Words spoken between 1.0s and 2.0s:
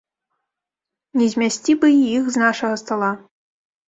Не змясці бы і